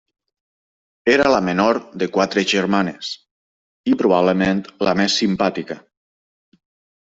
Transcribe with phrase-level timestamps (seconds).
[1.15, 3.11] Era la menor de quatre germanes,
[3.93, 5.83] i probablement la més simpàtica.